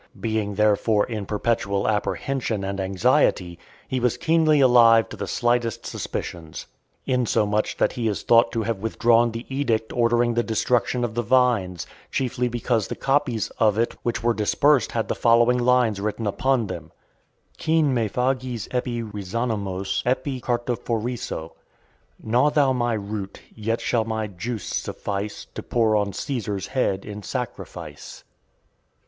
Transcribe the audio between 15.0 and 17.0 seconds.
the following lines written upon them: